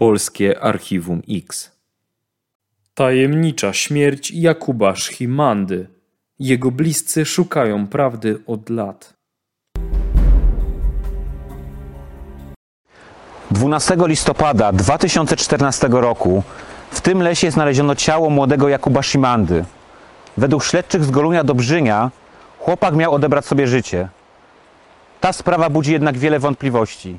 [0.00, 1.70] Polskie Archiwum X.
[2.94, 5.88] Tajemnicza śmierć Jakuba Szchimandy.
[6.38, 9.14] Jego bliscy szukają prawdy od lat.
[13.50, 16.42] 12 listopada 2014 roku
[16.90, 19.64] w tym lesie znaleziono ciało młodego Jakuba Szymandy.
[20.36, 22.10] Według śledczych z Golunia Dobrzynia
[22.58, 24.08] chłopak miał odebrać sobie życie.
[25.20, 27.18] Ta sprawa budzi jednak wiele wątpliwości.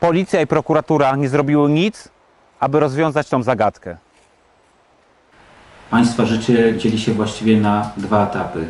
[0.00, 2.08] Policja i prokuratura nie zrobiły nic,
[2.60, 3.96] aby rozwiązać tą zagadkę.
[5.90, 8.66] Państwa życie dzieli się właściwie na dwa etapy.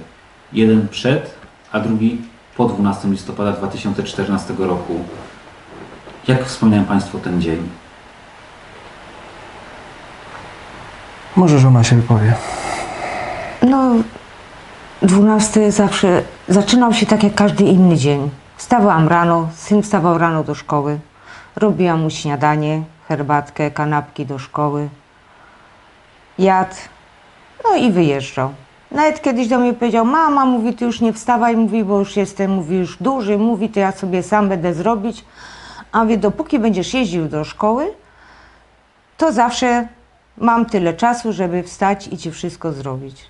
[0.52, 1.35] Jeden przed,
[1.73, 2.23] a drugi
[2.57, 5.05] po 12 listopada 2014 roku.
[6.29, 7.69] Jak wspominają Państwo ten dzień?
[11.37, 12.35] Może żona się wypowie.
[13.62, 13.95] No,
[15.02, 18.30] 12 zawsze zaczynał się tak jak każdy inny dzień.
[18.57, 20.99] Wstawałam rano, syn wstawał rano do szkoły.
[21.57, 24.89] Robiłam mu śniadanie, herbatkę, kanapki do szkoły.
[26.39, 26.74] Jadł,
[27.65, 28.52] no i wyjeżdżał.
[28.91, 32.51] Nawet kiedyś do mnie powiedział, mama, mówi, ty już nie wstawaj, mówi, bo już jestem,
[32.51, 35.24] mówi, już duży, mówi, to ja sobie sam będę zrobić.
[35.93, 37.93] A mówię, dopóki będziesz jeździł do szkoły,
[39.17, 39.89] to zawsze
[40.39, 43.24] mam tyle czasu, żeby wstać i ci wszystko zrobić.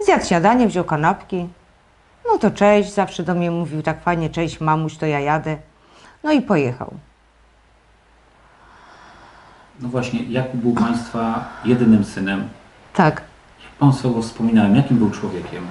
[0.00, 1.48] Zjadł śniadanie, wziął kanapki.
[2.32, 5.56] No to cześć, zawsze do mnie mówił tak fajnie, cześć mamuś, to ja jadę.
[6.24, 6.94] No i pojechał.
[9.80, 12.48] No właśnie, Jakub był Państwa jedynym synem.
[12.94, 13.22] Tak,
[13.62, 15.66] Jak Państwo go wspominają, jakim był człowiekiem?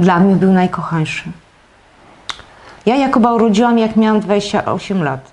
[0.00, 1.24] dla mnie był najkochańszy.
[2.86, 5.30] Ja Jakuba urodziłam, jak miałam 28 lat.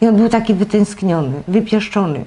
[0.00, 2.24] I on był taki wytęskniony, wypieszczony.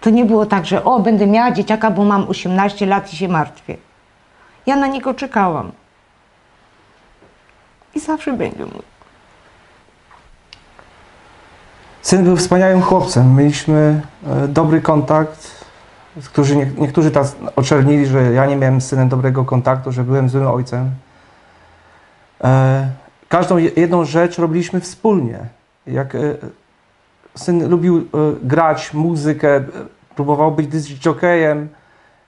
[0.00, 3.28] To nie było tak, że o, będę miała dzieciaka, bo mam 18 lat i się
[3.28, 3.76] martwię.
[4.66, 5.72] Ja na niego czekałam.
[7.94, 8.82] I zawsze będzie mój.
[12.04, 13.36] Syn był wspaniałym chłopcem.
[13.36, 15.64] Mieliśmy e, dobry kontakt.
[16.24, 20.28] Którzy, nie, niektórzy tak oczernili, że ja nie miałem z synem dobrego kontaktu, że byłem
[20.28, 20.90] złym ojcem.
[22.44, 22.88] E,
[23.28, 25.38] każdą je- jedną rzecz robiliśmy wspólnie.
[25.86, 26.18] Jak e,
[27.34, 28.04] syn lubił
[28.42, 29.64] grać muzykę,
[30.16, 31.66] próbował być disc-jockeyem,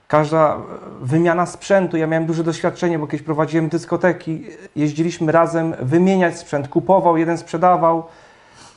[0.09, 0.57] każda
[1.01, 1.97] wymiana sprzętu.
[1.97, 4.45] Ja miałem duże doświadczenie, bo kiedyś prowadziłem dyskoteki.
[4.77, 6.69] Jeździliśmy razem wymieniać sprzęt.
[6.69, 8.05] Kupował, jeden sprzedawał.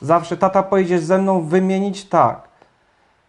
[0.02, 2.50] Zawsze tata pojedziesz ze mną wymienić tak.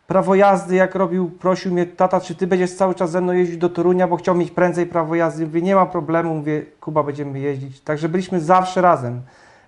[0.06, 3.56] Prawo jazdy, jak robił, prosił mnie tata, czy ty będziesz cały czas ze mną jeździć
[3.56, 5.46] do Torunia, bo chciał mieć prędzej prawo jazdy.
[5.46, 7.80] Mówię, nie ma problemu, mówię, Kuba, będziemy jeździć.
[7.80, 9.20] Także byliśmy zawsze razem.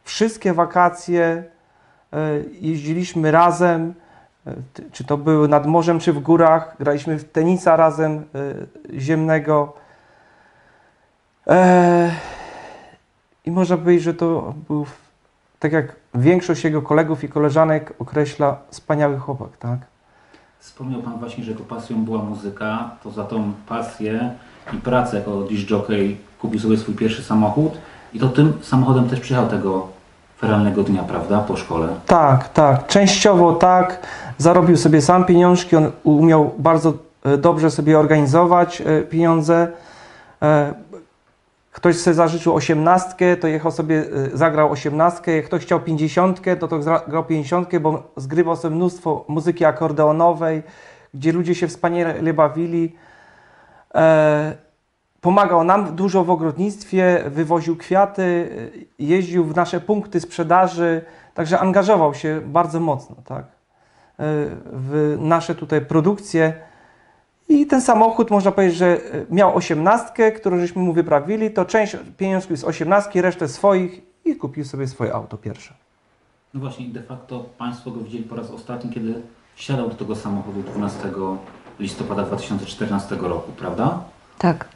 [0.05, 1.45] Wszystkie wakacje
[2.13, 2.19] e,
[2.61, 3.95] jeździliśmy razem,
[4.47, 4.55] e,
[4.93, 6.77] czy to były nad morzem, czy w górach.
[6.79, 8.25] Graliśmy w tenisa razem
[8.93, 9.73] e, ziemnego.
[13.45, 14.87] I można powiedzieć, że to był,
[15.63, 19.79] tak jak większość jego kolegów i koleżanek określa, wspaniały chłopak, tak?
[20.59, 22.91] Wspomniał Pan właśnie, że jego pasją była muzyka.
[23.03, 24.31] To za tą pasję
[24.73, 27.73] i pracę jako disc jockey kupił sobie swój pierwszy samochód.
[28.15, 29.89] I to tym samochodem też przyjechał tego
[30.39, 31.41] feralnego dnia, prawda?
[31.41, 31.89] Po szkole.
[32.07, 32.87] Tak, tak.
[32.87, 34.01] Częściowo tak.
[34.39, 35.77] Zarobił sobie sam pieniążki.
[35.77, 36.93] On umiał bardzo
[37.25, 39.69] e, dobrze sobie organizować e, pieniądze.
[41.73, 45.43] Ktoś sobie zażyczył osiemnastkę, to jechał sobie, e, zagrał osiemnastkę.
[45.43, 50.63] Ktoś chciał pięćdziesiątkę, to to gra- grał pięćdziesiątkę, bo zgrywał sobie mnóstwo muzyki akordeonowej,
[51.15, 52.97] gdzie ludzie się wspaniale bawili.
[53.95, 54.73] E,
[55.23, 62.15] Pomagał nam dużo w ogrodnictwie, wywoził kwiaty, y, jeździł w nasze punkty sprzedaży, także angażował
[62.15, 63.47] się bardzo mocno tak, y,
[64.73, 66.55] w nasze tutaj produkcje.
[67.53, 71.97] I ten samochód, można powiedzieć, że y, miał osiemnastkę, którą żeśmy mu wyprawili, to część
[72.17, 75.75] pieniążków z osiemnastki, resztę swoich i kupił sobie swoje auto pierwsze.
[76.55, 79.15] No właśnie, de facto Państwo go widzieli po raz ostatni, kiedy
[79.55, 80.99] wsiadał do tego samochodu 12
[81.81, 83.99] listopada 2014 roku, prawda?
[84.39, 84.69] Tak.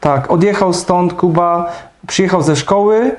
[0.00, 1.72] Tak, odjechał stąd Kuba,
[2.06, 3.16] przyjechał ze szkoły.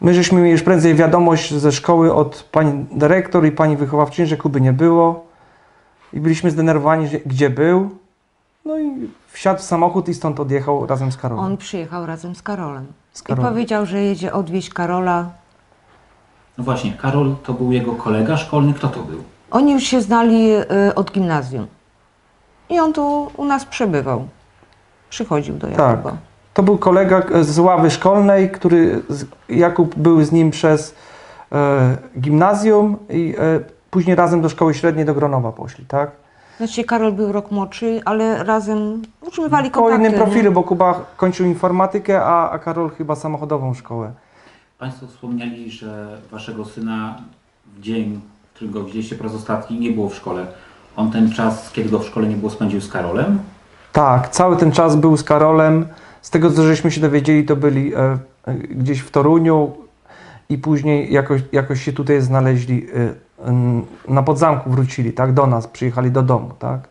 [0.00, 4.36] My żeśmy mieli już prędzej wiadomość ze szkoły od pani dyrektor i pani wychowawczyni, że
[4.36, 5.27] Kuby nie było.
[6.12, 7.90] I byliśmy zdenerwowani, że, gdzie był.
[8.64, 11.44] No i wsiadł w samochód i stąd odjechał razem z Karolem.
[11.44, 12.86] On przyjechał razem z Karolem.
[13.12, 13.52] Z I Karolem.
[13.52, 15.30] powiedział, że jedzie odwieźć Karola.
[16.58, 18.74] No właśnie, Karol to był jego kolega szkolny.
[18.74, 19.22] Kto to był?
[19.50, 21.66] Oni już się znali y, od gimnazjum.
[22.70, 24.28] I on tu u nas przebywał.
[25.10, 25.78] Przychodził do Tak.
[25.78, 26.16] Jakuba.
[26.54, 30.94] To był kolega e, z ławy szkolnej, który z, Jakub był z nim przez
[31.52, 33.60] e, gimnazjum i e,
[33.90, 36.10] później razem do szkoły średniej do Gronowa poszli, tak?
[36.58, 40.06] Znaczy Karol był rok młodszy, ale razem utrzymywali Po kontakty.
[40.06, 44.12] innym profilu, bo Kuba kończył informatykę, a, a Karol chyba samochodową szkołę.
[44.78, 47.18] Państwo wspomnieli, że waszego syna
[47.76, 48.20] w dzień,
[48.50, 50.46] w którym go widzieliście po raz ostatni, nie było w szkole.
[50.96, 53.38] On ten czas, kiedy go w szkole nie było, spędził z Karolem?
[53.92, 55.86] Tak, cały ten czas był z Karolem.
[56.22, 59.72] Z tego, co żeśmy się dowiedzieli, to byli e, e, gdzieś w Toruniu
[60.48, 63.14] i później jakoś, jakoś się tutaj znaleźli, e,
[64.08, 66.88] na podzamku wrócili, tak, do nas, przyjechali do domu, tak.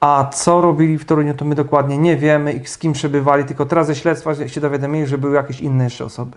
[0.00, 3.66] A co robili w Toruniu, to my dokładnie nie wiemy i z kim przebywali, tylko
[3.66, 6.36] teraz ze śledztwa się dowiadamili, że były jakieś inne jeszcze osoby.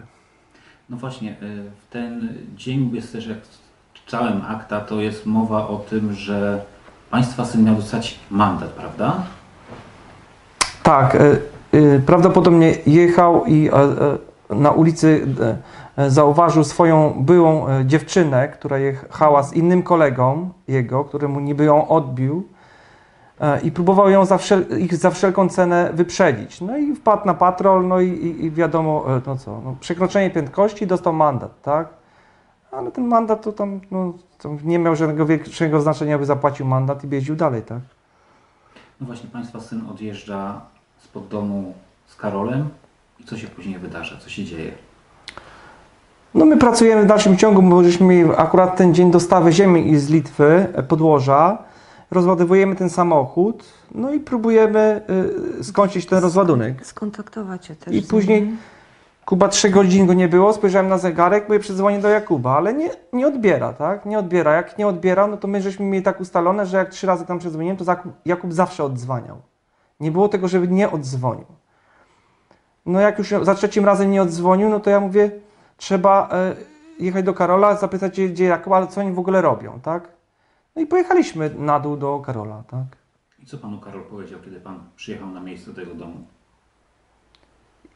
[0.90, 1.36] No właśnie, y,
[1.82, 3.38] w ten dzień jest też jak
[3.94, 6.62] w całym akta, to jest mowa o tym, że
[7.12, 9.24] Państwa syn miał dostać mandat, prawda?
[10.84, 11.20] Tak, e,
[11.74, 13.70] e, prawdopodobnie jechał i
[14.50, 15.28] na ulicy
[15.98, 22.48] zauważył swoją byłą e, dziewczynę, która jechała z innym kolegą jego, któremu niby ją odbił
[23.40, 26.62] e, i próbował ją za wszel- ich za wszelką cenę wyprzedzić.
[26.62, 30.88] No i wpadł na patrol, no i, i, wiadomo, e, no co, no, przekroczenie prędkości
[30.88, 31.88] dostał mandat, tak?
[32.72, 37.04] Ale ten mandat to tam, no, to nie miał żadnego większego znaczenia, by zapłacił mandat
[37.04, 37.80] i jeździł dalej, tak?
[39.02, 40.62] No właśnie, Państwa syn odjeżdża
[41.04, 41.74] spod domu
[42.08, 42.70] z Karolem
[43.20, 44.72] i co się później wydarza, co się dzieje?
[46.36, 49.98] No my pracujemy w dalszym ciągu, bo żeśmy mieli akurat ten dzień dostawy ziemi i
[49.98, 51.58] z Litwy, e, podłoża.
[52.12, 53.64] Rozładowujemy ten samochód,
[53.96, 55.02] no i próbujemy
[55.60, 56.86] y, skończyć ten rozładunek.
[56.86, 57.96] Skontaktować się też.
[57.96, 58.52] I później.
[59.26, 62.90] Kuba trzy godzin go nie było, spojrzałem na zegarek, mówię, przedzwonię do Jakuba, ale nie,
[63.14, 64.06] nie odbiera, tak?
[64.06, 64.54] Nie odbiera.
[64.54, 67.40] Jak nie odbiera, no to my żeśmy mieli tak ustalone, że jak trzy razy tam
[67.40, 69.38] przedzwoniłem, to Jakub, Jakub zawsze odzwaniał.
[70.00, 71.46] Nie było tego, żeby nie odzwonił.
[72.86, 75.32] No jak już za trzecim razem nie odzwonił, no to ja mówię,
[75.78, 76.56] trzeba e,
[77.00, 80.08] jechać do Karola, zapytać gdzie, gdzie Jakub, ale co oni w ogóle robią, tak?
[80.76, 83.04] No i pojechaliśmy na dół do Karola, tak?
[83.44, 86.16] I co Panu Karol powiedział, kiedy Pan przyjechał na miejsce tego domu?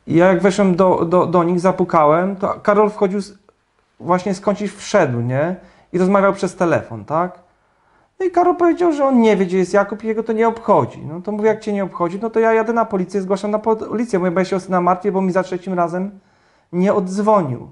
[0.07, 3.38] Ja jak weszłem do, do, do nich, zapukałem, to Karol wchodził, z,
[4.00, 5.56] właśnie skądś wszedł, nie?
[5.94, 7.39] I rozmawiał przez telefon, tak?
[8.19, 10.47] No i Karol powiedział, że on nie wie, gdzie jest Jakub i jego to nie
[10.47, 11.06] obchodzi.
[11.06, 13.59] No to mówię, jak cię nie obchodzi, no to ja jadę na policję, zgłaszam na
[13.59, 14.19] policję.
[14.19, 16.19] Mówię, bo ja się o syna martwię, bo mi za trzecim razem
[16.71, 17.67] nie oddzwonił.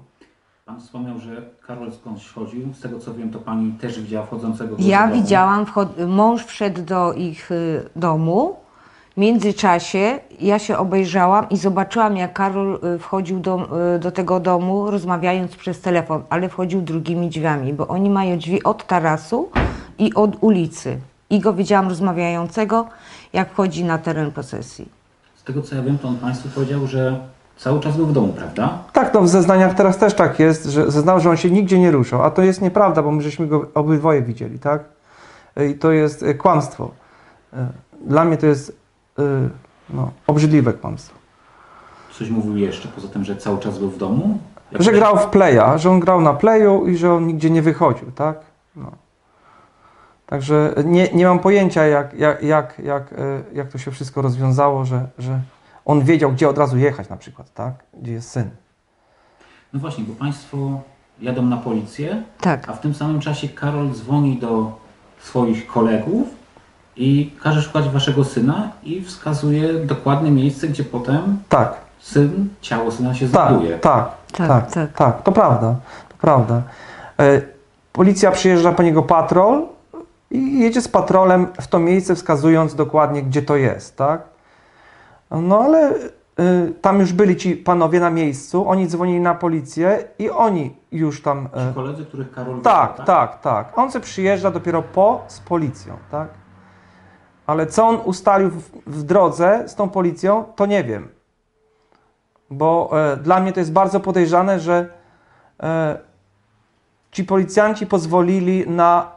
[0.66, 2.74] Pan wspomniał, że Karol skądś chodził.
[2.74, 5.22] Z tego co wiem, to Pani też widziała wchodzącego do Ja domu.
[5.22, 8.56] widziałam, wchod- mąż wszedł do ich y, domu.
[9.16, 14.40] W międzyczasie ja się obejrzałam i zobaczyłam, jak Karol y, wchodził do, y, do tego
[14.40, 19.50] domu, rozmawiając przez telefon, ale wchodził drugimi drzwiami, bo oni mają drzwi od tarasu
[19.98, 20.98] i od ulicy.
[21.30, 22.86] I go widziałam rozmawiającego,
[23.32, 24.88] jak wchodzi na teren posesji.
[25.36, 27.20] Z tego co ja wiem, to on Państwu powiedział, że
[27.56, 28.78] cały czas był w domu, prawda?
[28.92, 31.90] Tak, no w zeznaniach teraz też tak jest, że zeznał, że on się nigdzie nie
[31.90, 34.84] ruszał, a to jest nieprawda, bo my żeśmy go obydwoje widzieli, tak?
[35.70, 36.90] I to jest e, kłamstwo.
[37.52, 37.66] E,
[38.06, 38.76] Dla mnie to jest
[39.18, 39.22] e,
[39.90, 41.18] no, obrzydliwe kłamstwo.
[42.12, 44.38] Coś mówił jeszcze, poza tym, że cały czas był w domu?
[44.72, 47.62] Jak Że grał w playa, że on grał na playu i że on nigdzie nie
[47.62, 48.40] wychodził, tak?
[48.76, 48.90] No.
[50.26, 53.14] Także nie, nie mam pojęcia, jak, jak, jak, jak,
[53.52, 55.40] jak to się wszystko rozwiązało, że, że
[55.86, 57.74] on wiedział, gdzie od razu jechać na przykład, tak?
[58.02, 58.50] Gdzie jest syn.
[59.72, 60.80] No właśnie, bo Państwo
[61.20, 62.68] jadą na policję, Tak.
[62.68, 64.72] a w tym samym czasie Karol dzwoni do
[65.20, 66.28] swoich kolegów
[66.96, 73.14] i każe szukać Waszego syna i wskazuje dokładne miejsce, gdzie potem Tak, syn, ciało syna
[73.14, 73.78] się tak, znajduje.
[73.78, 74.92] tak, Tak, tak, tak.
[74.92, 75.74] tak, to prawda,
[76.08, 76.62] to prawda.
[77.18, 77.42] E,
[77.92, 79.62] Policja przyjeżdża po niego patrol
[80.30, 84.22] i jedzie z patrolem w to miejsce, wskazując dokładnie, gdzie to jest, tak?
[85.30, 90.30] No ale y, tam już byli ci panowie na miejscu, oni dzwonili na policję i
[90.30, 91.48] oni już tam...
[91.54, 93.78] Ci e, koledzy, których Karol tak, widział, tak, tak.
[93.78, 96.28] On se przyjeżdża dopiero po z policją, tak?
[97.46, 101.08] Ale co on ustalił w, w drodze z tą policją, to nie wiem.
[102.50, 104.88] Bo e, dla mnie to jest bardzo podejrzane, że
[105.62, 105.98] e,
[107.10, 109.10] ci policjanci pozwolili na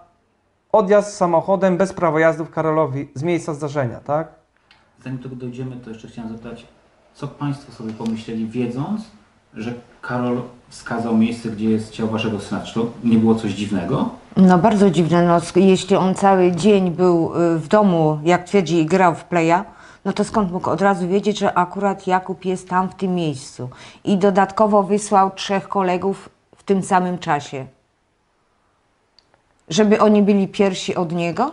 [0.72, 4.39] odjazd samochodem bez prawa jazdów Karolowi z miejsca zdarzenia, tak?
[5.04, 6.66] Zanim do tego dojdziemy, to jeszcze chciałem zapytać,
[7.14, 9.02] co Państwo sobie pomyśleli, wiedząc,
[9.54, 12.62] że Karol wskazał miejsce, gdzie jest ciało Waszego syna?
[12.62, 14.10] Czy to nie było coś dziwnego?
[14.38, 18.86] No bardzo dziwne, no, jeśli on cały dzień był y, w domu, jak twierdzi, i
[18.86, 19.64] grał w playa,
[20.06, 23.70] no to skąd mógł od razu wiedzieć, że akurat Jakub jest tam w tym miejscu?
[24.04, 27.66] I dodatkowo wysłał trzech kolegów w tym samym czasie.
[29.70, 31.52] Żeby oni byli pierwsi od niego?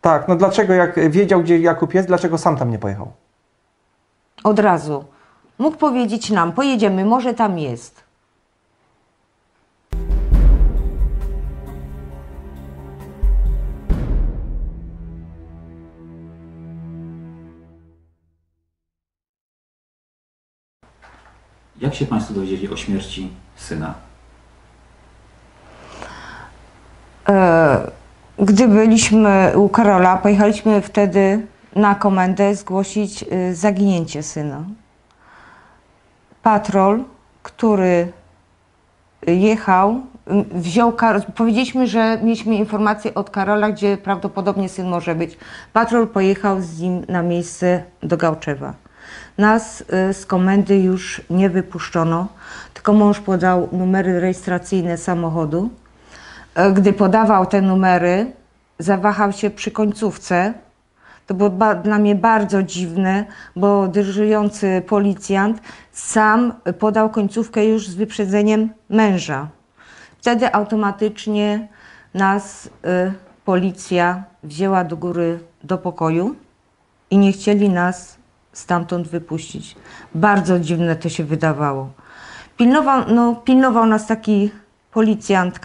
[0.00, 3.12] Tak, no dlaczego jak wiedział, gdzie Jakub jest, dlaczego sam tam nie pojechał?
[4.44, 5.04] Od razu.
[5.58, 8.04] Mógł powiedzieć nam, pojedziemy, może tam jest.
[21.80, 23.94] Jak się Państwo dowiedzieli o śmierci syna?
[27.28, 27.90] E,
[28.42, 34.64] Gdy byliśmy u Karola, pojechaliśmy wtedy na komendę zgłosić y, zaginięcie syna.
[36.42, 37.04] Patrol,
[37.42, 38.12] który
[39.26, 40.00] jechał,
[40.52, 45.38] y, wziął Karol, powiedzieliśmy, że mieliśmy informację od Karola, gdzie prawdopodobnie syn może być.
[45.72, 48.74] Patrol pojechał z nim na miejsce do Gałczewa.
[49.38, 52.28] Nas y, z komendy już nie wypuszczono,
[52.74, 55.70] tylko mąż podał numery rejestracyjne samochodu.
[56.54, 58.32] E, Gdy podawał te numery,
[58.78, 60.54] zawahał się przy końcówce.
[61.26, 61.50] To było
[61.84, 63.24] dla mnie bardzo dziwne,
[63.56, 65.60] bo dyżurujący policjant
[65.92, 69.48] sam podał końcówkę już z wyprzedzeniem męża.
[70.18, 71.68] Wtedy automatycznie
[72.14, 72.70] nas y,
[73.44, 76.36] policja wzięła do góry do pokoju
[77.10, 78.18] i nie chcieli nas
[78.52, 79.76] stamtąd wypuścić.
[80.14, 81.90] Bardzo dziwne to się wydawało.
[82.56, 84.50] Pilnował, no, pilnował nas taki
[84.92, 85.60] policjant,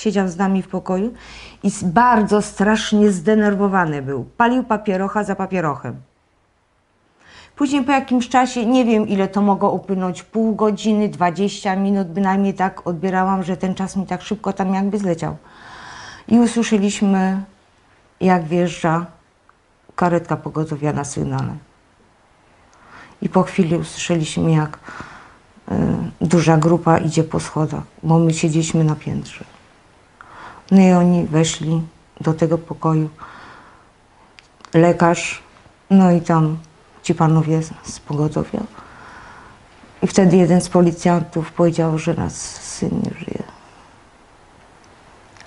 [0.00, 1.12] siedział z nami w pokoju
[1.62, 4.24] i bardzo strasznie zdenerwowany był.
[4.36, 5.96] Palił papierocha za papierochem.
[7.56, 12.54] Później po jakimś czasie, nie wiem ile to mogło upłynąć, pół godziny, 20 minut, bynajmniej
[12.54, 15.36] tak odbierałam, że ten czas mi tak szybko tam jakby zleciał.
[16.28, 17.42] I usłyszeliśmy,
[18.20, 19.06] jak wjeżdża
[19.96, 21.56] karetka pogotowia na sygnale.
[23.22, 24.78] I po chwili usłyszeliśmy, jak
[25.72, 25.74] y,
[26.20, 29.44] duża grupa idzie po schodach, bo my siedzieliśmy na piętrze.
[30.70, 31.82] No i oni weszli
[32.20, 33.08] do tego pokoju.
[34.74, 35.42] Lekarz,
[35.90, 36.58] no i tam
[37.02, 38.60] ci panowie z- pogotowia.
[40.02, 43.42] I wtedy jeden z policjantów powiedział, że nas syn nie żyje.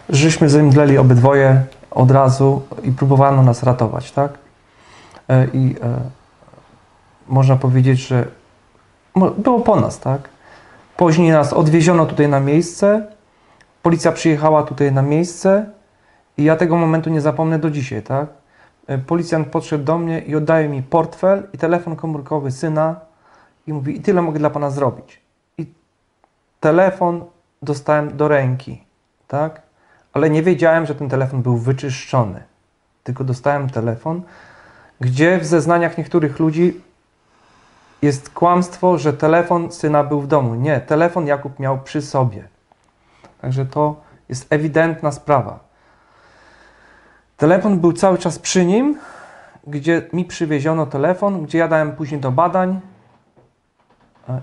[0.09, 4.31] Żeśmy zemdleli obydwoje od razu i próbowano nas ratować, tak?
[5.29, 5.99] E, I e,
[7.27, 8.27] można powiedzieć, że
[9.37, 10.29] było po nas, tak?
[10.97, 13.07] Później nas odwieziono tutaj na miejsce,
[13.83, 15.65] policja przyjechała tutaj na miejsce
[16.37, 18.27] i ja tego momentu nie zapomnę do dzisiaj, tak?
[18.87, 22.95] E, Policjant podszedł do mnie i oddaje mi portfel i telefon komórkowy syna
[23.67, 25.21] i mówi, i tyle mogę dla pana zrobić.
[25.57, 25.65] I
[26.59, 27.25] telefon
[27.61, 28.83] dostałem do ręki,
[29.27, 29.61] tak?
[30.13, 32.43] Ale nie wiedziałem, że ten telefon był wyczyszczony.
[33.03, 34.21] Tylko dostałem telefon,
[34.99, 36.81] gdzie w zeznaniach niektórych ludzi
[38.01, 40.55] jest kłamstwo, że telefon syna był w domu.
[40.55, 42.52] Nie, telefon Jakub miał przy sobie.
[43.43, 45.59] Także to jest ewidentna sprawa.
[47.37, 48.97] Telefon był cały czas przy nim,
[49.67, 52.79] gdzie mi przywieziono telefon, gdzie ja dałem później do badań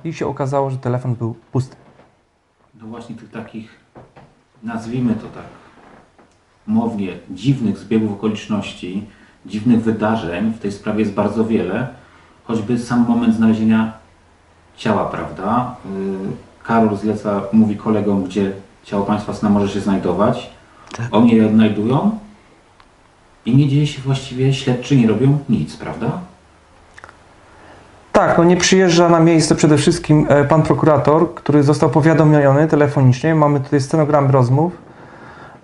[0.04, 1.76] i się okazało, że telefon był pusty.
[2.74, 3.70] No właśnie tych takich,
[4.62, 5.50] nazwijmy to tak,
[6.66, 9.06] mownie, dziwnych zbiegów okoliczności,
[9.46, 11.88] dziwnych wydarzeń w tej sprawie jest bardzo wiele.
[12.44, 13.92] Choćby sam moment znalezienia
[14.76, 15.76] ciała, prawda?
[15.84, 18.52] Yy, Karol zleca, mówi kolegom, gdzie
[18.84, 20.50] ciało państwa może się znajdować.
[21.10, 22.18] Oni je odnajdują
[23.46, 26.10] i nie dzieje się właściwie, śledczy nie robią nic, prawda?
[28.12, 33.34] Tak, no nie przyjeżdża na miejsce przede wszystkim e, pan prokurator, który został powiadomiony telefonicznie.
[33.34, 34.72] Mamy tutaj stenogram rozmów.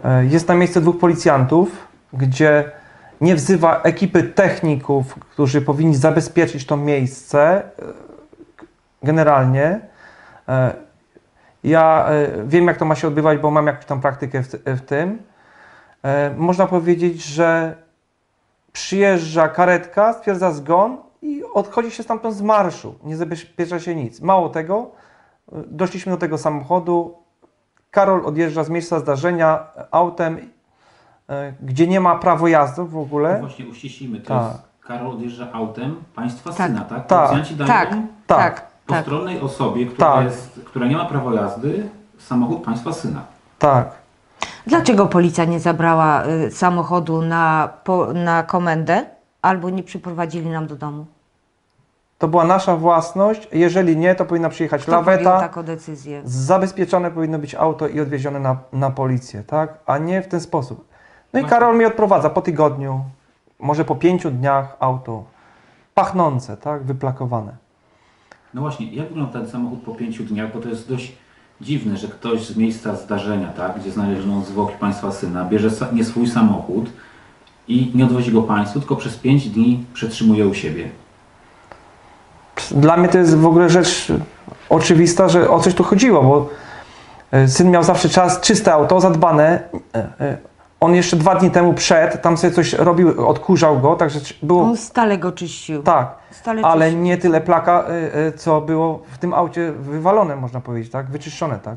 [0.04, 1.68] E, Jest na miejsce dwóch policjantów,
[2.12, 2.70] gdzie
[3.20, 7.62] nie wzywa ekipy techników, którzy powinni zabezpieczyć to miejsce e,
[9.02, 9.80] generalnie.
[11.64, 14.46] E, Ja e, wiem, jak to ma się odbywać, bo mam jakąś tam praktykę w,
[14.66, 15.22] w tym.
[16.02, 17.76] E, Można powiedzieć, że
[18.72, 22.94] przyjeżdża karetka, stwierdza zgon i odchodzi się stamtąd z marszu.
[23.04, 24.20] Nie zabezpiecza się nic.
[24.20, 24.90] Mało tego,
[25.48, 27.14] y, doszliśmy do tego samochodu.
[27.90, 30.38] Karol odjeżdża z miejsca zdarzenia autem,
[31.62, 33.40] gdzie nie ma prawo jazdy w No ogóle.
[33.40, 34.52] właśnie uściślimy, to Tak.
[34.52, 36.66] jest Karol odjeżdża autem państwa Tak.
[36.68, 37.06] syna, tak?
[37.06, 37.30] Tak.
[37.30, 37.66] Tak, Tak.
[37.68, 37.96] tak,
[38.26, 38.65] tak.
[38.86, 40.24] Postronnej osobie, która, Tak.
[40.24, 41.88] jest, która nie ma prawa jazdy,
[42.18, 43.20] samochód państwa syna.
[43.58, 43.90] Tak.
[44.66, 49.06] Dlaczego policja nie zabrała y, samochodu na, po, na komendę
[49.42, 51.06] albo nie przyprowadzili nam do domu?
[52.18, 53.48] To była nasza własność.
[53.52, 55.40] Jeżeli nie, to powinna przyjechać Kto laweta.
[55.40, 56.20] taką decyzję?
[56.24, 59.74] Zabezpieczone powinno być auto i odwiezione na, na policję, tak?
[59.86, 60.88] A nie w ten sposób.
[61.32, 61.58] No i Właśnie.
[61.58, 63.00] Karol mnie odprowadza po tygodniu,
[63.60, 65.24] może po pięciu dniach auto.
[65.94, 66.82] Pachnące, tak?
[66.82, 67.52] Wyplakowane.
[68.54, 71.12] No właśnie, jak wygląda ten samochód po pięciu dniach, bo to jest dość
[71.60, 76.28] dziwne, że ktoś z miejsca zdarzenia, tak, gdzie znaleziono zwłoki państwa syna, bierze nie swój
[76.28, 76.90] samochód
[77.68, 80.88] i nie odwozi go państwu, tylko przez pięć dni przetrzymuje u siebie.
[82.70, 84.12] Dla mnie to jest w ogóle rzecz
[84.68, 86.48] oczywista, że o coś tu chodziło, bo
[87.30, 89.68] e, syn miał zawsze czas, czyste auto, zadbane.
[90.80, 94.62] On jeszcze dwa dni temu przed, tam sobie coś robił, odkurzał go, także było...
[94.62, 95.82] On stale go czyścił.
[95.82, 97.02] Tak, Stale ale czyścił.
[97.02, 101.06] nie tyle plaka, y, y, co było w tym aucie wywalone, można powiedzieć, tak?
[101.10, 101.74] Wyczyszczone, tak?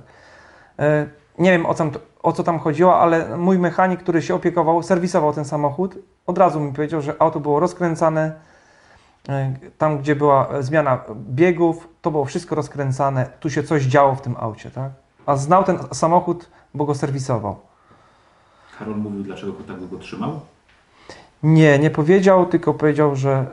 [0.79, 1.91] Y, Nie wiem o, tam,
[2.23, 6.59] o co tam chodziło, ale mój mechanik, który się opiekował, serwisował ten samochód, od razu
[6.59, 8.31] mi powiedział, że auto było rozkręcane.
[9.77, 13.25] Tam, gdzie była zmiana biegów, to było wszystko rozkręcane.
[13.39, 14.91] Tu się coś działo w tym aucie, tak?
[15.25, 17.55] A znał ten samochód, bo go serwisował.
[18.79, 20.39] Karol mówił, dlaczego go tak długo trzymał?
[21.43, 23.45] Nie, nie powiedział, tylko powiedział, że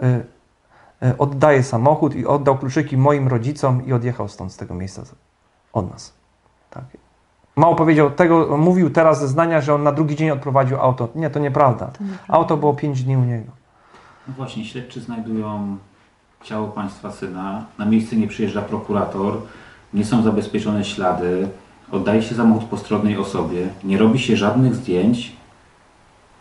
[1.03, 5.03] y, y, oddaje samochód i oddał kluczyki moim rodzicom i odjechał stąd z tego miejsca
[5.73, 6.13] od nas.
[6.71, 6.85] Tak.
[7.57, 11.09] Mało powiedział tego, mówił teraz zeznania, że on na drugi dzień odprowadził auto.
[11.15, 11.91] Nie, to nieprawda.
[12.29, 13.53] Auto było 5 dni u niego.
[14.29, 15.77] No właśnie, śledczy znajdują
[16.43, 17.65] ciało państwa syna.
[17.79, 19.41] Na miejsce nie przyjeżdża prokurator.
[19.95, 21.49] Nie są zabezpieczone ślady.
[21.93, 23.69] Oddaje się samochód postronnej osobie.
[23.85, 25.33] Nie robi się żadnych zdjęć.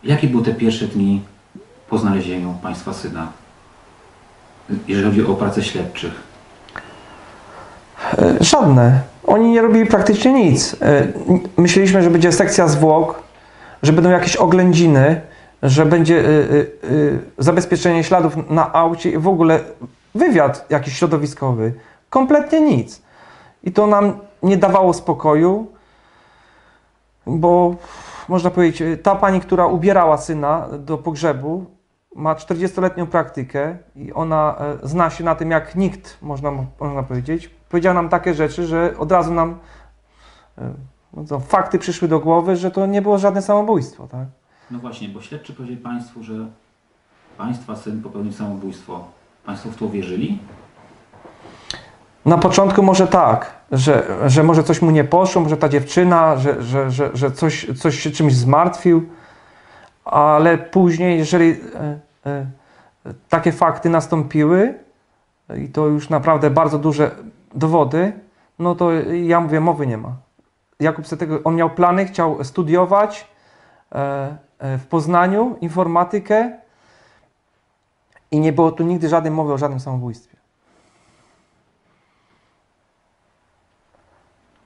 [0.03, 1.21] Jakie były te pierwsze dni
[1.89, 3.27] po znalezieniu państwa syna?
[4.87, 6.13] Jeżeli chodzi o pracę śledczych.
[8.17, 9.01] E, Żadne.
[9.27, 10.75] Oni nie robili praktycznie nic.
[10.81, 11.07] E,
[11.57, 13.23] Myśleliśmy, że będzie sekcja zwłok,
[13.83, 15.21] że będą jakieś oględziny,
[15.63, 16.25] że będzie e,
[17.37, 19.59] zabezpieczenie śladów na aucie i w ogóle
[20.15, 21.73] wywiad jakiś środowiskowy.
[22.09, 23.01] Kompletnie nic.
[23.63, 24.13] I to nam
[24.45, 25.67] nie dawało spokoju,
[27.25, 27.75] bo
[28.27, 31.65] można powiedzieć, ta pani, która ubierała syna do pogrzebu,
[32.15, 37.49] ma 40-letnią praktykę i ona e, zna się na tym jak nikt, można, można powiedzieć.
[37.69, 39.59] Powiedziała nam takie rzeczy, że od razu nam
[40.57, 40.73] e,
[41.13, 44.07] no fakty przyszły do głowy, że to nie było żadne samobójstwo.
[44.07, 44.27] Tak?
[44.71, 46.33] No właśnie, bo śledczy powiedzieli Państwu, że
[47.37, 49.07] Państwa syn popełnił samobójstwo.
[49.45, 50.39] Państwo w to wierzyli?
[52.25, 56.63] Na początku może tak, że, że może coś mu nie poszło, może ta dziewczyna, że,
[56.63, 59.09] że, że, że coś, coś się czymś zmartwił,
[60.05, 62.45] ale później, jeżeli e, e,
[63.29, 64.73] takie fakty nastąpiły
[65.57, 67.11] i to już naprawdę bardzo duże
[67.55, 68.13] dowody,
[68.59, 68.91] no to
[69.23, 70.15] ja mówię, mowy nie ma.
[70.79, 73.27] Jakub tego, on miał plany, chciał studiować
[73.91, 76.59] e, e, w Poznaniu informatykę
[78.31, 80.34] i nie było tu nigdy żadnej mowy o żadnym samobójstwie.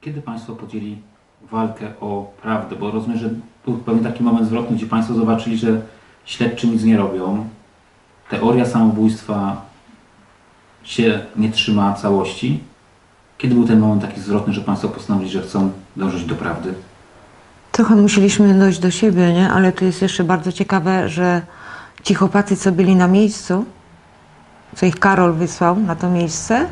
[0.01, 0.97] Kiedy Państwo podjęli
[1.51, 2.75] walkę o prawdę?
[2.75, 3.29] Bo rozumiem, że
[3.65, 5.81] był pewien taki moment zwrotny, gdzie Państwo zobaczyli, że
[6.25, 7.47] śledczy nic nie robią.
[8.29, 9.61] Teoria samobójstwa
[10.83, 12.63] się nie trzyma całości.
[13.37, 16.73] Kiedy był ten moment taki zwrotny, że Państwo postanowili, że chcą dążyć do prawdy?
[17.71, 19.49] Trochę musieliśmy dojść do siebie, nie?
[19.49, 21.41] Ale to jest jeszcze bardzo ciekawe, że
[22.03, 23.65] ci chłopacy, co byli na miejscu,
[24.75, 26.65] co ich Karol wysłał na to miejsce,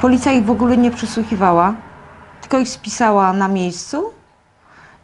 [0.00, 1.74] policja ich w ogóle nie przesłuchiwała,
[2.44, 4.10] tylko ich spisała na miejscu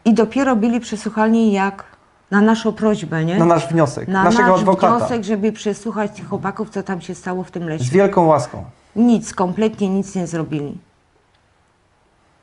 [0.05, 1.85] i dopiero byli przesłuchani jak
[2.31, 3.38] na naszą prośbę, nie?
[3.38, 4.98] Na nasz wniosek, na naszego nasz adwokata.
[4.98, 7.90] wniosek, żeby przesłuchać tych chłopaków, co tam się stało w tym Z lesie.
[7.90, 8.64] wielką łaską.
[8.96, 10.79] Nic, kompletnie nic nie zrobili.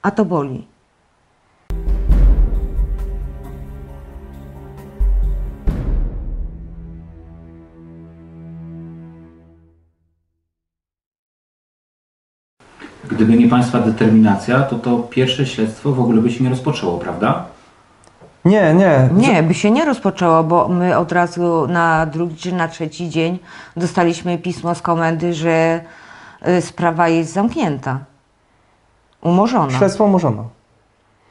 [0.02, 0.68] A to boli.
[13.17, 17.45] Gdyby nie Państwa determinacja, to to pierwsze śledztwo w ogóle by się nie rozpoczęło, prawda?
[18.45, 19.10] Nie, nie.
[19.13, 23.39] Nie, by się nie rozpoczęło, bo my od razu na drugi czy na trzeci dzień
[23.77, 25.82] dostaliśmy pismo z komendy, że
[26.47, 27.99] y, sprawa jest zamknięta.
[29.21, 29.77] Umorzona.
[29.77, 30.49] Śledztwo umorzono.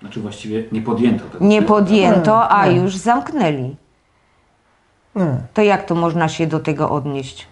[0.01, 1.45] Znaczy właściwie nie podjęto tego.
[1.45, 2.77] Nie podjęto, a Nie.
[2.77, 3.77] już zamknęli.
[5.17, 5.37] Nie.
[5.55, 7.47] To jak to można się do tego odnieść?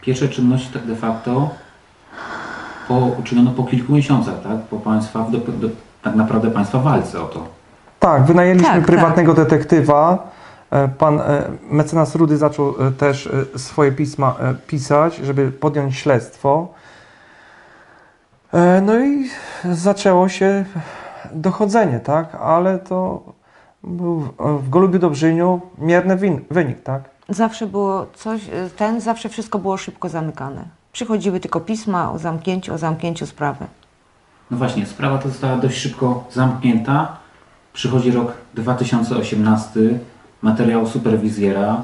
[0.00, 1.50] Pierwsze czynności tak de facto
[2.90, 4.58] po, uczyniono po kilku miesiącach, tak?
[4.70, 5.68] Po Państwa, do, do,
[6.02, 7.46] tak naprawdę Państwa walce o to.
[8.00, 10.28] Tak, wynajęliśmy Tak, prywatnego detektywa.
[10.70, 14.34] E, Pan e, mecenas Rudy zaczął e, też swoje pisma
[14.66, 16.68] pisać, żeby podjąć śledztwo.
[18.82, 19.28] No i
[19.72, 20.64] zaczęło się
[21.32, 22.34] dochodzenie, tak?
[22.34, 23.22] Ale to
[23.84, 27.02] był w- Golubiu Dobrzyniu mierny win, wynik, tak?
[27.28, 28.40] Zawsze było coś,
[28.76, 30.79] ten, zawsze wszystko było szybko zamykane.
[30.92, 33.66] Przychodziły tylko pisma o zamknięciu, o zamknięciu sprawy.
[34.50, 37.16] No właśnie, sprawa ta została dość szybko zamknięta.
[37.72, 39.80] Przychodzi rok 2018,
[40.42, 41.82] materiał superwizjera.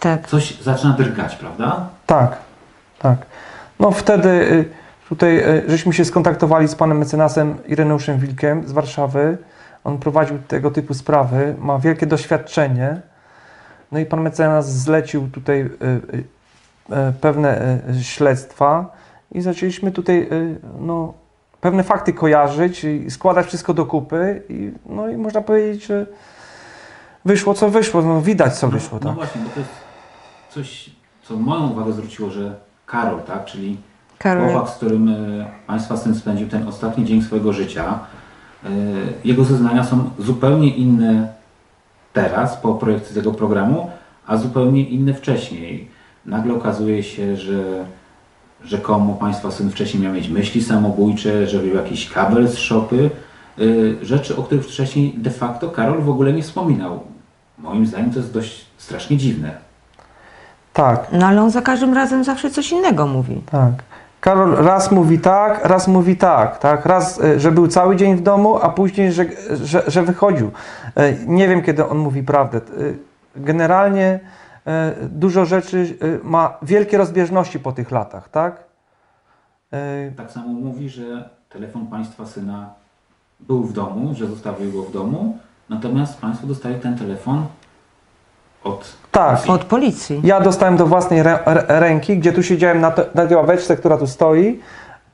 [0.00, 0.28] Tak.
[0.28, 1.88] Coś zaczyna drgać, prawda?
[2.06, 2.36] Tak,
[2.98, 3.26] tak.
[3.80, 4.70] No wtedy y,
[5.08, 9.38] tutaj y, żeśmy się skontaktowali z panem mecenasem Ireneuszem Wilkiem z Warszawy.
[9.84, 13.00] On prowadził tego typu sprawy, ma wielkie doświadczenie.
[13.92, 16.24] No i pan mecenas zlecił tutaj y,
[17.20, 18.90] pewne y, śledztwa
[19.32, 21.14] i zaczęliśmy tutaj y, no,
[21.60, 26.06] pewne fakty kojarzyć i składać wszystko do kupy i, no i można powiedzieć, że
[27.24, 29.14] wyszło co wyszło, no widać co wyszło, No tak?
[29.14, 29.72] właśnie, bo to jest
[30.50, 30.90] coś,
[31.22, 32.54] co moją uwagę zwróciło, że
[32.86, 33.76] Karol, tak, czyli
[34.18, 37.98] Karol, chłopak, z którym e, Państwa syn spędził ten ostatni dzień swojego życia,
[38.64, 38.68] e,
[39.24, 41.28] jego zeznania są zupełnie inne
[42.12, 43.90] teraz, po projekcji tego programu,
[44.26, 45.95] a zupełnie inne wcześniej.
[46.26, 47.84] Nagle okazuje się, że
[48.64, 53.10] rzekomo Państwa syn wcześniej miał mieć myśli samobójcze, że był jakiś kabel z szopy,
[53.58, 53.62] e,
[54.04, 57.00] rzeczy, o których wcześniej de facto Karol w ogóle nie wspominał.
[57.58, 59.50] Moim zdaniem to jest dość strasznie dziwne.
[60.72, 63.42] Tak, no ale on za każdym razem zawsze coś innego mówi.
[63.50, 63.72] tak.
[64.20, 66.86] Karol raz mówi tak, raz mówi tak, tak.
[66.86, 69.24] Raz, e, że był cały dzień w domu, a później, że,
[69.64, 70.50] że, że wychodził.
[70.96, 72.60] E, Nie wiem, kiedy on mówi prawdę.
[73.36, 74.20] Generalnie
[75.08, 78.64] dużo rzeczy e, ma wielkie rozbieżności po tych latach, tak?
[79.72, 82.70] E, Tak samo mówi, że telefon państwa syna
[83.40, 87.46] był w domu, że zostawił go w domu, natomiast państwo dostali ten telefon
[88.64, 89.40] od Tak.
[89.48, 90.20] Od policji.
[90.24, 93.96] Ja dostałem do własnej rę- rę- ręki, gdzie tu siedziałem na, na tej ławeczce, która
[93.98, 94.60] tu stoi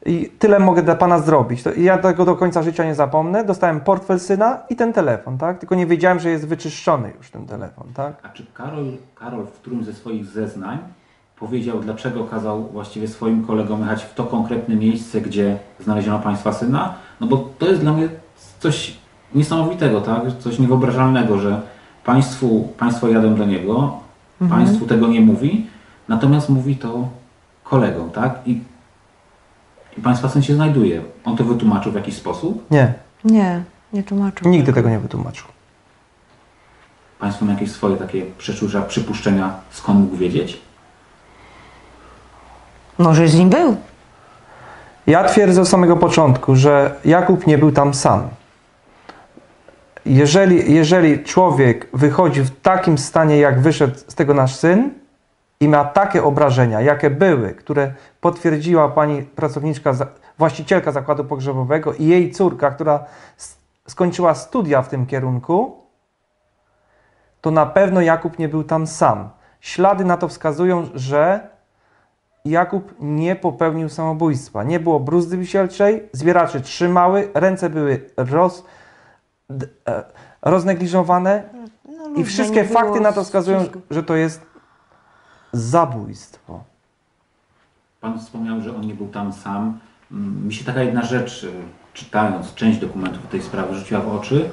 [0.07, 1.63] i tyle mogę dla Pana zrobić.
[1.63, 3.45] To, ja tego do końca życia nie zapomnę.
[3.45, 5.59] Dostałem portfel syna i ten telefon, tak?
[5.59, 8.13] Tylko nie wiedziałem, że jest wyczyszczony już ten telefon, tak?
[8.23, 10.79] A czy Karol, Karol w którymś ze swoich zeznań
[11.39, 16.95] powiedział, dlaczego kazał właściwie swoim kolegom jechać w to konkretne miejsce, gdzie znaleziono państwa syna?
[17.21, 18.09] No bo to jest dla mnie
[18.59, 18.97] coś
[19.35, 20.23] niesamowitego, tak?
[20.39, 21.61] Coś niewyobrażalnego, że
[22.05, 23.99] państwu, państwo jadą do niego,
[24.49, 25.67] państwu tego nie mówi,
[26.09, 27.09] natomiast mówi to
[27.65, 28.39] kolegom, tak?
[28.47, 28.61] I,
[29.99, 31.03] i państwa syn się znajduje.
[31.25, 32.71] On to wytłumaczył w jakiś sposób?
[32.71, 32.93] Nie,
[33.25, 34.49] Nie, nie tłumaczył.
[34.49, 35.47] nigdy tego nie wytłumaczył.
[37.19, 40.61] Państwo ma jakieś swoje takie przeczucia, przypuszczenia, skąd mógł wiedzieć?
[42.99, 43.77] Może z nim był?
[45.07, 48.29] Ja twierdzę od samego początku, że Jakub nie był tam sam.
[50.07, 54.91] Jeżeli, jeżeli człowiek wychodzi w takim stanie, jak wyszedł z tego nasz syn
[55.63, 59.93] i ma takie obrażenia, jakie były, które potwierdziła pani pracowniczka,
[60.39, 63.05] właścicielka zakładu pogrzebowego i jej córka, która
[63.89, 65.77] skończyła studia w tym kierunku,
[67.41, 69.31] to na pewno Jakub nie był tam sam.
[69.61, 71.49] Ślady na to wskazują, że
[72.45, 74.65] Jakub nie popełnił samobójstwa.
[74.65, 78.65] Nie było bruzdy wisielczej, zbieracze trzymały, ręce były roz,
[79.89, 80.05] e,
[80.43, 81.43] roznegliżowane
[81.99, 83.81] No, i wszystkie fakty na to wskazują, wszystko.
[83.91, 84.52] że to jest
[85.53, 86.61] zabójstwo.
[88.01, 89.79] Pan wspomniał, że on nie był tam sam.
[90.13, 91.51] Mm, Mi się taka jedna rzecz, y,
[91.95, 94.51] czytając część dokumentów tej sprawy, rzuciła w oczy,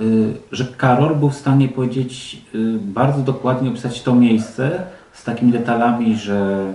[0.00, 5.52] y, że Karol był w stanie powiedzieć, y, bardzo dokładnie opisać to miejsce z takimi
[5.52, 6.66] detalami, że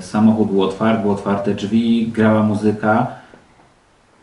[0.00, 3.06] samochód był otwarty, były otwarte drzwi, grała muzyka,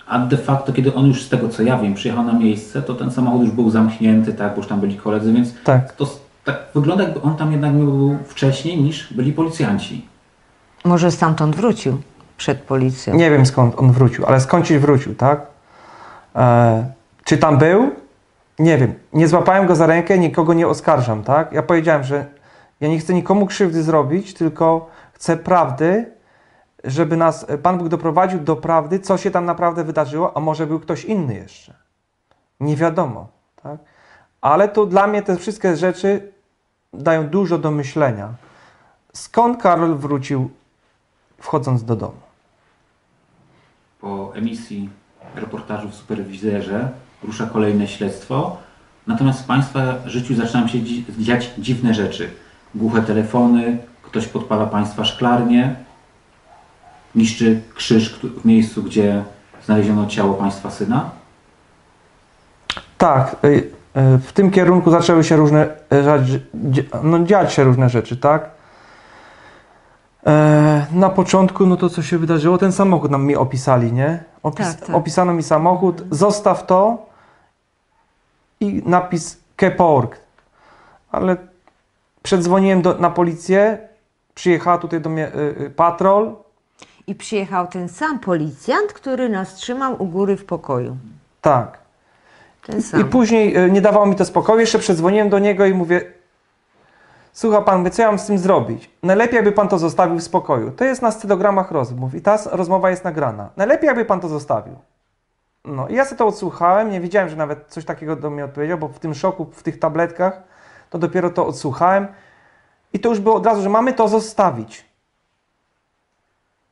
[0.08, 2.94] a de facto, kiedy on już z tego co ja wiem, przyjechał na miejsce, to
[2.94, 5.94] ten samochód już był zamknięty, tak, bo już tam byli koledzy, więc Tak.
[5.94, 6.06] to
[6.44, 10.08] tak wygląda, jakby on tam jednak nie był wcześniej niż byli policjanci.
[10.86, 12.02] Może stamtąd wrócił
[12.38, 13.16] przed policją.
[13.16, 15.48] Nie wiem skąd on wrócił, ale skądś wrócił, tak?
[16.36, 16.92] E,
[17.24, 17.92] czy tam był?
[18.60, 18.94] Nie wiem.
[19.14, 21.52] Nie złapałem go za rękę, nikogo nie oskarżam, tak?
[21.52, 22.26] Ja powiedziałem, że
[22.82, 26.12] ja nie chcę nikomu krzywdy zrobić, tylko chcę prawdy,
[26.84, 30.80] żeby nas Pan Bóg doprowadził do prawdy, co się tam naprawdę wydarzyło, a może był
[30.80, 31.74] ktoś inny jeszcze.
[32.60, 33.28] Nie wiadomo?
[34.42, 36.32] Ale to dla mnie te wszystkie rzeczy
[36.94, 38.34] dają dużo do myślenia.
[39.14, 40.50] Skąd Karol wrócił
[41.38, 42.20] wchodząc do domu?
[44.02, 44.90] po emisji
[45.36, 46.90] reportażu w Superwizerze
[47.24, 48.58] rusza kolejne śledztwo.
[49.08, 52.30] Natomiast w Państwa życiu zaczynają się dzi- dziać dziwne rzeczy.
[52.76, 55.76] Głuche telefony, ktoś podpala Państwa szklarnię,
[57.16, 59.24] niszczy krzyż w miejscu, gdzie
[59.66, 61.10] znaleziono ciało Państwa syna.
[62.98, 65.68] Tak, y, w tym kierunku zaczęły się różne
[66.54, 68.50] dzie- no, dziać się różne rzeczy, tak?
[70.28, 74.24] E, Na początku, no to co się wydarzyło, ten samochód nam mi opisali, nie?
[74.44, 74.96] Opis, Tak, tak.
[74.96, 77.06] Opisano mi samochód, zostaw to
[78.60, 80.20] i napis Kepork.
[81.12, 81.38] Ale
[82.24, 83.78] przedzwoniłem do, na policję,
[84.36, 86.36] przyjechała tutaj do mnie y, patrol,
[87.08, 90.98] I przyjechał ten sam policjant, który nas trzymał u góry w pokoju.
[91.42, 91.80] tak.
[92.70, 93.10] Ten I sam.
[93.10, 96.02] później y, nie dawało mi to spokoju, jeszcze przedzwoniłem do niego i mówię
[97.34, 98.90] Słucha pan, co ja mam z tym zrobić?
[99.04, 100.72] Najlepiej, jakby pan to zostawił w spokoju.
[100.72, 103.50] To jest na stylogramach rozmów i ta rozmowa jest nagrana.
[103.58, 104.76] Najlepiej, jakby pan to zostawił.
[105.66, 108.78] No i ja sobie to odsłuchałem, nie wiedziałem, że nawet coś takiego do mnie odpowiedział,
[108.78, 110.44] bo w tym szoku, w tych tabletkach,
[110.90, 112.08] to dopiero to odsłuchałem
[112.94, 114.86] i to już było od razu, że mamy to zostawić.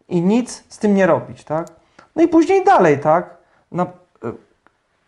[0.10, 1.67] I nic z tym nie robić, tak?
[2.15, 3.38] No i później dalej, tak?
[3.71, 3.88] Na, e,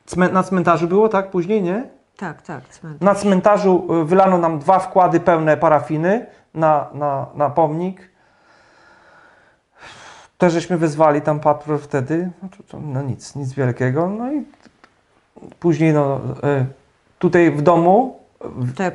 [0.09, 1.29] cme- na cmentarzu było, tak?
[1.29, 1.83] Później, nie?
[2.17, 3.01] Tak, tak, cmentarz.
[3.01, 8.09] Na cmentarzu y, wylano nam dwa wkłady pełne parafiny na, na, na pomnik.
[10.37, 12.29] Też żeśmy wezwali tam patrol wtedy.
[12.73, 14.09] No, no nic, nic wielkiego.
[14.09, 14.45] No i
[15.59, 16.65] później no, y,
[17.19, 18.19] tutaj w domu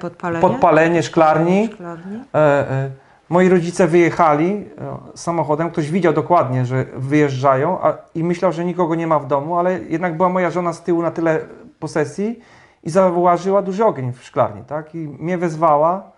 [0.00, 0.40] podpalenie.
[0.40, 1.68] podpalenie szklarni.
[1.72, 2.20] Szklarni.
[2.34, 2.38] E,
[2.70, 2.90] e,
[3.28, 5.70] moi rodzice wyjechali e, samochodem.
[5.70, 9.78] Ktoś widział dokładnie, że wyjeżdżają a, i myślał, że nikogo nie ma w domu, ale
[9.78, 11.40] jednak była moja żona z tyłu na tyle
[11.78, 12.40] posesji
[12.82, 14.94] i zauważyła duży ogień w szklarni, tak?
[14.94, 16.12] I mnie wezwała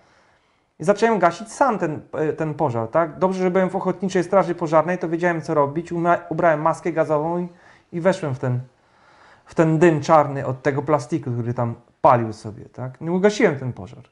[0.79, 3.19] i zacząłem gasić sam ten, e, ten pożar, tak?
[3.19, 5.93] Dobrze, że byłem w Ochotniczej Straży Pożarnej, to wiedziałem co robić.
[6.29, 7.49] Ubrałem maskę gazową i,
[7.93, 8.61] i weszłem w ten,
[9.45, 13.01] w ten dym czarny od tego plastiku, który tam palił sobie, tak?
[13.01, 14.03] Nie ugasiłem ten pożar.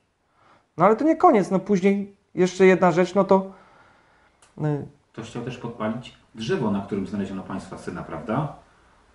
[0.77, 3.47] No ale to nie koniec, no później jeszcze jedna rzecz, no to
[4.59, 8.53] y, Ktoś chciał też podpalić drzewo, na którym znaleziono Państwa syna, prawda?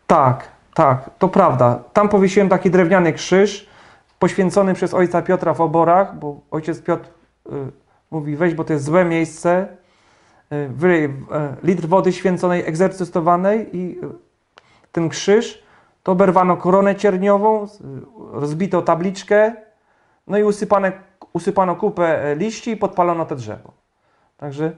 [0.07, 1.83] tak, tak, to prawda.
[1.93, 3.69] Tam powiesiłem taki drewniany krzyż
[4.19, 7.09] poświęcony przez ojca Piotra w oborach, bo ojciec Piotr
[7.47, 7.49] y,
[8.11, 9.67] mówi weź, bo to jest złe miejsce,
[10.51, 11.09] y, wylej y,
[11.63, 14.07] litr wody święconej, egzorcystowanej i y,
[14.91, 15.63] ten krzyż,
[16.03, 17.67] to oberwano koronę cierniową, y,
[18.31, 19.53] rozbito tabliczkę,
[20.27, 20.91] no i usypane,
[21.33, 23.71] usypano kupę e, liści i podpalono to drzewo.
[24.37, 24.71] Także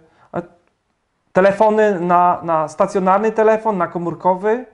[1.34, 4.66] telefony na, na stacjonarny telefon, na komórkowy,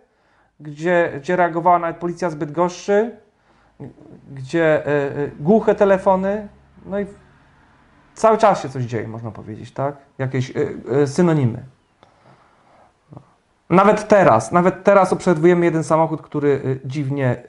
[0.60, 3.18] gdzie, gdzie reagowała nawet policja z Bydgoszczy,
[4.34, 6.48] gdzie e, e, głuche telefony,
[6.86, 7.06] no i
[8.14, 9.96] cały czas się coś dzieje, można powiedzieć, tak?
[10.18, 10.54] Jakieś
[11.02, 11.64] e, synonimy.
[13.70, 17.44] Nawet teraz, nawet teraz obserwujemy jeden samochód, który dziwnie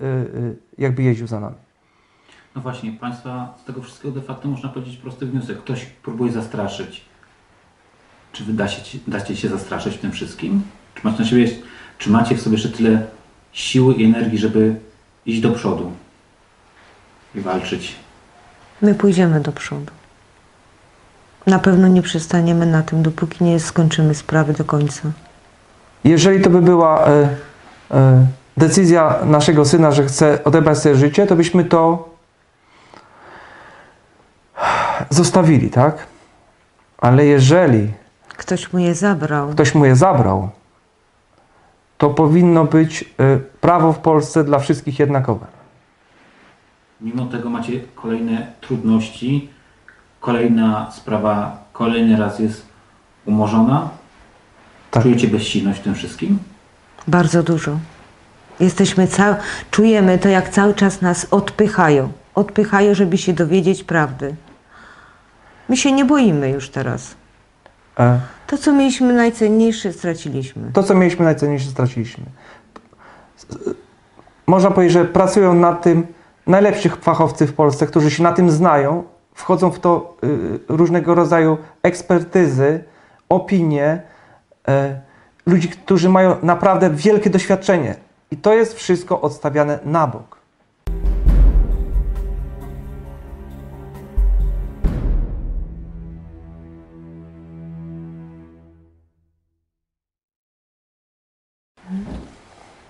[0.79, 1.57] jakby jeździł za nami.
[2.57, 5.59] No właśnie, Państwa z tego wszystkiego de facto można powiedzieć prosty wniosek.
[5.59, 7.05] Ktoś próbuje zastraszyć.
[8.33, 10.63] Czy Wy dacie, dacie się zastraszyć w tym wszystkim?
[10.95, 11.49] Czy macie, na siebie,
[11.99, 13.07] czy macie w sobie jeszcze tyle
[13.53, 14.77] siły i energii, żeby
[15.27, 15.93] iść do przodu
[17.35, 17.95] i walczyć?
[18.83, 19.93] My pójdziemy do przodu.
[21.47, 25.03] Na pewno nie przestaniemy na tym, dopóki nie skończymy sprawy do końca.
[26.05, 27.29] Jeżeli to by była e,
[27.91, 32.08] e, decyzja naszego syna, że chce odebrać sobie życie, to byśmy to
[35.11, 36.07] zostawili, tak?
[36.99, 37.93] Ale jeżeli
[38.29, 39.49] Ktoś mu je zabrał.
[39.49, 40.49] ktoś mu je zabrał,
[41.99, 45.47] to powinno być e, prawo w Polsce dla wszystkich jednakowe.
[47.01, 49.49] Mimo tego macie kolejne trudności,
[50.21, 52.67] kolejna sprawa kolejny raz jest
[53.27, 53.89] umorzona.
[54.91, 55.03] Tak.
[55.03, 56.39] Czujecie bezsilność w tym wszystkim?
[57.09, 57.79] Bardzo dużo.
[58.61, 59.35] Jesteśmy cał...
[59.71, 62.13] Czujemy to, jak cały czas nas odpychają.
[62.35, 64.35] Odpychają, żeby się dowiedzieć prawdy.
[65.69, 67.15] My się nie boimy już teraz.
[67.99, 70.71] E, To, co mieliśmy najcenniejsze, straciliśmy.
[70.73, 72.25] To, co mieliśmy najcenniejsze, straciliśmy.
[74.47, 76.07] Można powiedzieć, że pracują nad tym
[76.47, 79.05] najlepsi fachowcy w Polsce, którzy się na tym znają,
[79.35, 82.85] wchodzą w to y, różnego rodzaju ekspertyzy,
[83.29, 84.03] opinie,
[84.69, 85.01] e,
[85.47, 87.95] ludzi, którzy mają naprawdę wielkie doświadczenie.
[88.31, 90.38] I to jest wszystko odstawiane na bok.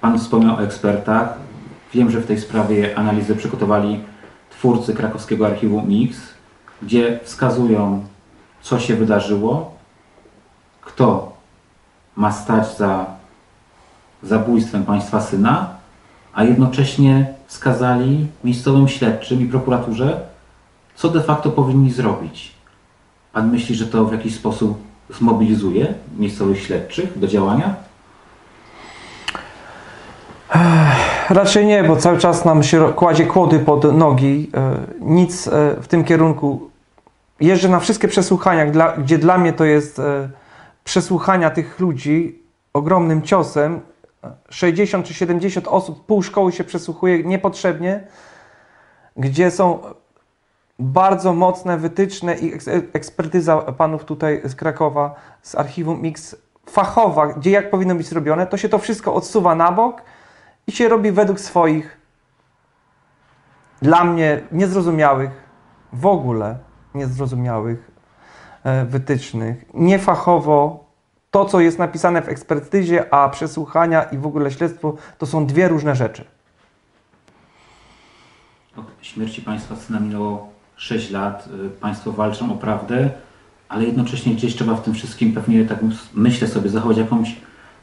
[0.00, 1.34] Pan wspomniał o ekspertach.
[1.94, 4.00] Wiem, że w tej sprawie analizę przygotowali
[4.50, 6.18] twórcy krakowskiego archiwum Mix,
[6.82, 8.04] gdzie wskazują,
[8.62, 9.74] co się wydarzyło,
[10.80, 11.32] kto
[12.16, 13.06] ma stać za
[14.22, 15.70] zabójstwem państwa syna,
[16.34, 20.20] a jednocześnie wskazali miejscowym śledczym i prokuraturze,
[20.94, 22.52] co de facto powinni zrobić.
[23.32, 27.87] Pan myśli, że to w jakiś sposób zmobilizuje miejscowych śledczych do działania?
[31.30, 34.50] Raczej nie, bo cały czas nam się kładzie kłody pod nogi.
[34.54, 35.50] E, Nic e,
[35.82, 36.70] w tym kierunku.
[37.40, 38.66] Jeżdżę na wszystkie przesłuchania,
[38.98, 40.28] gdzie dla mnie to jest e,
[40.84, 43.80] przesłuchania tych ludzi ogromnym ciosem.
[44.50, 48.00] 60 czy 70 osób, pół szkoły się przesłuchuje niepotrzebnie,
[49.16, 49.78] gdzie są
[50.78, 56.36] bardzo mocne wytyczne i eks- ekspertyza panów tutaj z Krakowa, z archiwum X,
[56.70, 60.02] fachowa, gdzie jak powinno być zrobione, to się to wszystko odsuwa na bok
[60.68, 61.98] i się robi według swoich,
[63.82, 65.30] dla mnie niezrozumiałych,
[65.92, 66.58] w ogóle
[66.94, 67.90] niezrozumiałych
[68.64, 69.64] e, wytycznych.
[69.74, 70.84] Niefachowo
[71.30, 75.68] to, co jest napisane w ekspertyzie, a przesłuchania i w ogóle śledztwo to są dwie
[75.68, 76.24] różne rzeczy.
[78.76, 81.48] Od śmierci państwa syna minęło 6 lat.
[81.66, 83.10] y, Państwo walczą o prawdę,
[83.68, 85.78] ale jednocześnie gdzieś trzeba w tym wszystkim pewnie, tak
[86.14, 87.36] myślę sobie, zachować jakąś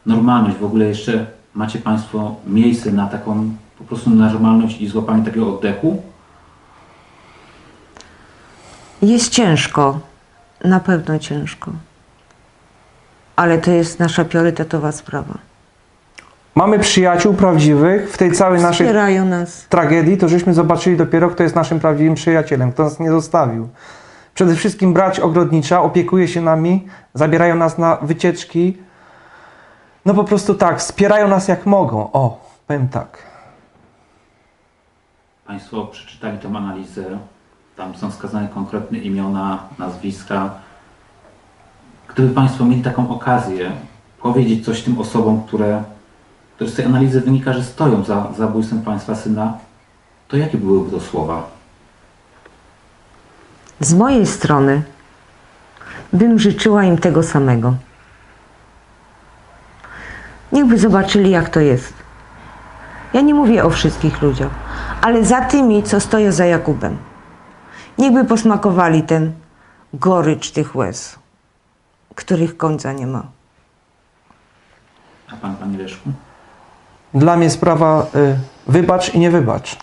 [0.06, 0.58] normalność?
[0.58, 6.02] W ogóle jeszcze macie Państwo miejsce na taką po prostu normalność i złapanie takiego oddechu?
[9.02, 10.00] Jest ciężko,
[10.64, 11.72] na pewno ciężko.
[13.36, 15.38] Ale to jest nasza priorytetowa sprawa.
[16.56, 19.66] Mamy przyjaciół prawdziwych w tej całej naszej Wspierają nas.
[19.70, 23.70] tragedii, to żeśmy zobaczyli dopiero, kto jest naszym prawdziwym przyjacielem, kto nas nie zostawił.
[24.34, 28.78] Przede wszystkim brać ogrodnicza opiekuje się nami, zabierają nas na wycieczki.
[30.06, 32.12] No po prostu tak, wspierają nas jak mogą.
[32.12, 33.18] O, powiem tak.
[35.48, 37.20] Państwo przeczytali tę analizę,
[37.76, 40.50] tam są wskazane konkretne imiona, nazwiska.
[42.08, 43.72] Gdyby Państwo mieli taką okazję
[44.22, 45.84] powiedzieć coś tym osobom, które,
[46.56, 49.58] które z tej analizy wynika, że stoją za zabójstwem Państwa syna,
[50.28, 51.48] to jakie byłyby to słowa?
[53.80, 54.84] Z mojej strony
[56.14, 57.76] bym życzyła im tego samego.
[60.52, 61.94] Niechby zobaczyli, jak to jest.
[63.14, 64.52] Ja nie mówię o wszystkich ludziach,
[65.02, 66.98] ale za tymi, co stoją za Jakubem.
[67.98, 69.34] Niechby posmakowali ten
[69.94, 71.20] gorycz tych łez,
[72.16, 73.24] których końca nie ma.
[75.34, 76.10] A Pan, Panie Leszku?
[77.14, 79.78] Dla mnie sprawa y, wybacz i nie wybacz.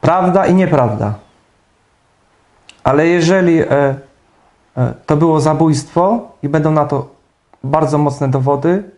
[0.00, 1.14] Prawda i nieprawda.
[2.84, 3.66] Ale jeżeli e,
[4.76, 7.17] e, to było zabójstwo i będą na to
[7.64, 8.90] bardzo mocne dowody,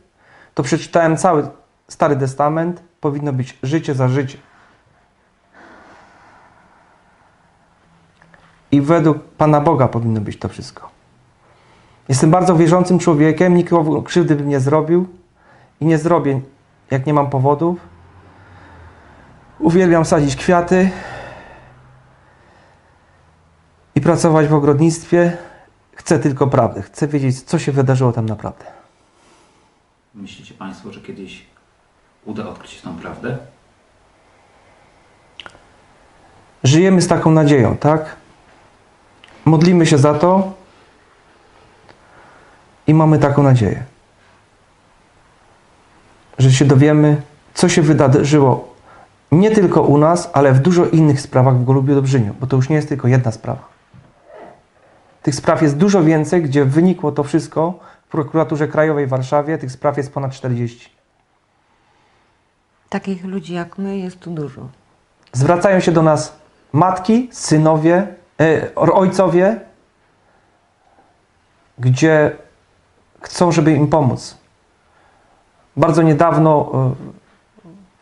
[0.55, 1.49] to przeczytałem cały
[1.89, 4.39] Stary Testament, powinno być życie za życie.
[8.73, 10.91] I według Pana Boga powinno być to wszystko.
[12.09, 15.09] Jestem bardzo wierzącym człowiekiem, nikogo krzywdy bym nie zrobił
[15.81, 16.41] i nie zrobię,
[16.91, 17.79] jak nie mam powodów.
[19.59, 20.91] Uwielbiam sadzić kwiaty
[23.95, 25.37] i pracować w ogrodnictwie.
[26.01, 26.83] Chcę tylko prawdy.
[26.83, 28.65] Chcę wiedzieć, co się wydarzyło tam naprawdę.
[30.15, 31.47] Myślicie Państwo, że kiedyś
[32.25, 33.39] uda odkryć tą prawdę?
[36.65, 38.17] Żyjemy z taką nadzieją, tak?
[39.45, 40.53] Modlimy się za to
[42.87, 43.85] i mamy taką nadzieję,
[46.39, 47.23] że się dowiemy,
[47.55, 48.75] co się wydarzyło
[49.33, 52.69] nie tylko u nas, ale w dużo innych sprawach w Golubiu Dobrzyniu, bo to już
[52.69, 53.80] nie jest tylko jedna sprawa.
[55.23, 59.59] Tych spraw jest dużo więcej, gdzie wynikło to wszystko w prokuraturze krajowej w Warszawie.
[59.59, 60.91] Tych spraw jest ponad 40.
[62.89, 64.69] Takich ludzi jak my jest tu dużo.
[65.33, 66.37] Zwracają się do nas
[66.73, 69.61] matki, synowie, e, ojcowie,
[71.79, 72.37] gdzie
[73.21, 74.39] chcą, żeby im pomóc.
[75.77, 76.95] Bardzo niedawno e,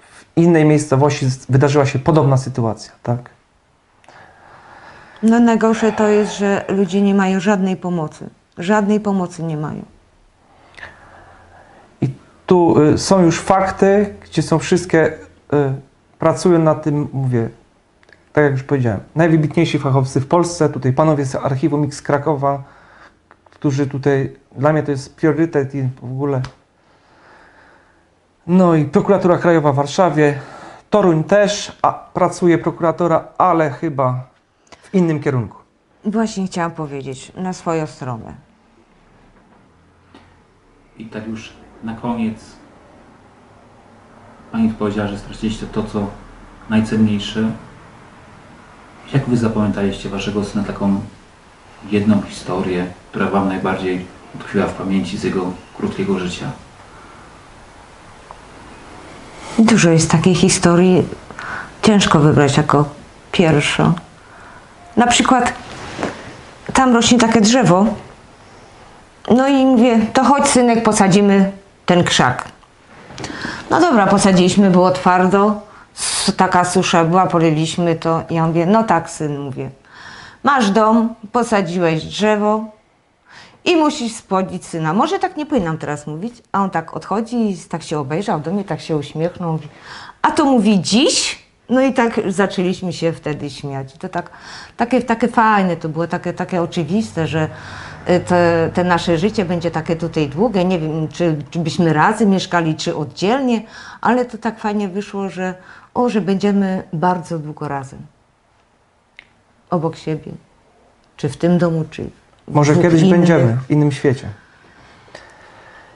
[0.02, 3.30] w innej miejscowości wydarzyła się podobna sytuacja, tak?
[5.22, 8.30] No najgorsze to jest, że ludzie nie mają żadnej pomocy.
[8.58, 9.82] Żadnej pomocy nie mają.
[12.00, 12.08] I
[12.46, 15.16] tu y, są już fakty, gdzie są wszystkie, y,
[16.18, 17.48] pracują nad tym, mówię,
[18.32, 22.62] tak jak już powiedziałem, najwybitniejsi fachowcy w Polsce, tutaj panowie z Archiwum X Krakowa,
[23.44, 26.42] którzy tutaj, dla mnie to jest priorytet i w ogóle.
[28.46, 30.38] No i prokuratura krajowa w Warszawie,
[30.90, 34.28] Toruń też, a pracuje prokuratora, ale chyba
[34.90, 35.58] w innym kierunku.
[36.04, 38.34] Właśnie chciałam powiedzieć, na swoją stronę.
[40.98, 41.52] I tak już
[41.84, 42.58] na koniec
[44.52, 46.06] Pani powiedziała, że straciliście to, co
[46.70, 47.50] najcenniejsze.
[49.14, 51.00] Jak Wy zapamiętaliście Waszego syna taką
[51.90, 56.50] jedną historię, która Wam najbardziej utkwiła w pamięci z jego krótkiego życia?
[59.58, 61.02] Dużo jest takiej historii,
[61.82, 62.88] ciężko wybrać jako
[63.32, 63.94] pierwszą.
[64.98, 65.52] Na przykład
[66.74, 67.86] tam rośnie takie drzewo.
[69.30, 71.52] No i mówię, to chodź synek, posadzimy
[71.86, 72.44] ten krzak.
[73.70, 75.60] No dobra, posadziliśmy, było twardo,
[76.36, 78.22] taka susza była, poliliśmy to.
[78.30, 79.70] Ja mówię, no tak syn, mówię.
[80.42, 82.64] Masz dom, posadziłeś drzewo
[83.64, 84.92] i musisz spłodzić syna.
[84.92, 88.50] Może tak nie powinnam teraz mówić, a on tak odchodzi i tak się obejrzał do
[88.50, 89.58] mnie, tak się uśmiechnął.
[90.22, 91.37] A to mówi dziś?
[91.68, 93.92] No i tak zaczęliśmy się wtedy śmiać.
[93.92, 94.30] To tak,
[94.76, 97.48] takie, takie fajne to było, takie, takie oczywiste, że
[98.08, 100.64] y, te, te nasze życie będzie takie tutaj długie.
[100.64, 103.62] Nie wiem, czy, czy byśmy razem mieszkali, czy oddzielnie,
[104.00, 105.54] ale to tak fajnie wyszło, że,
[105.94, 107.98] o, że będziemy bardzo długo razem.
[109.70, 110.32] Obok siebie.
[111.16, 112.10] Czy w tym domu, czy
[112.48, 114.28] w Może kiedyś będziemy w innym świecie.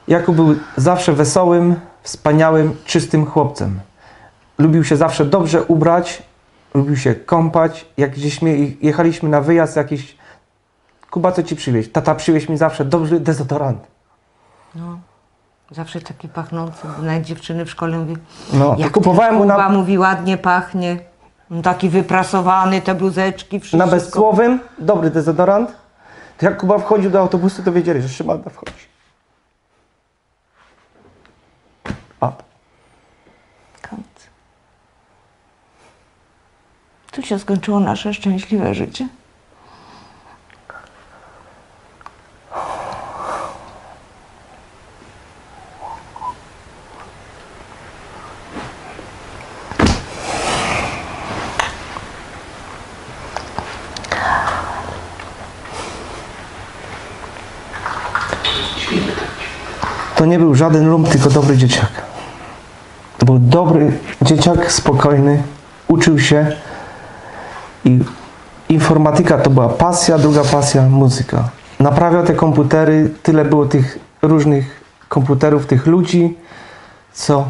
[0.07, 3.79] Jakub był zawsze wesołym, wspaniałym, czystym chłopcem.
[4.57, 6.23] Lubił się zawsze dobrze ubrać,
[6.73, 7.85] lubił się kąpać.
[7.97, 8.39] Jak gdzieś
[8.81, 10.17] jechaliśmy na wyjazd jakiś,
[11.11, 11.91] Kuba, co ci przywieźć?
[11.91, 13.87] Tata przywieźć mi zawsze dobry dezodorant.
[14.75, 14.99] No,
[15.71, 16.87] zawsze taki pachnący.
[17.01, 18.15] Nawet dziewczyny w szkole mówią,
[18.53, 20.97] No, jak kupowałem mu Kuba na, mówi, ładnie pachnie.
[21.63, 23.77] Taki wyprasowany, te bluzeczki, wszystko.
[23.77, 25.71] na bezsłowym, dobry dezodorant.
[26.37, 28.71] To jak Kuba wchodził do autobusu, to wiedzieli, że Szymanda wchodzi.
[32.21, 32.31] A,
[33.89, 34.07] Koniec.
[37.13, 39.07] Tu się skończyło nasze szczęśliwe życie.
[60.23, 61.91] to nie był żaden lump, tylko dobry dzieciak.
[63.17, 63.91] To był dobry
[64.21, 65.43] dzieciak, spokojny,
[65.87, 66.51] uczył się
[67.85, 67.99] i
[68.69, 71.49] informatyka to była pasja, druga pasja muzyka.
[71.79, 76.37] Naprawiał te komputery, tyle było tych różnych komputerów, tych ludzi,
[77.13, 77.45] co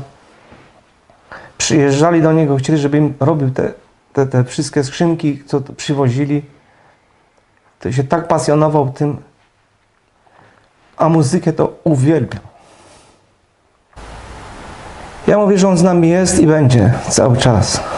[1.58, 3.74] przyjeżdżali do niego, chcieli, żeby im robił te,
[4.14, 6.42] te, te wszystkie skrzynki, co przywozili.
[7.80, 9.18] To się tak pasjonował tym,
[10.98, 12.42] a muzykę to uwielbiał.
[15.28, 17.93] Ja mówię, że on z nami jest i będzie cały czas.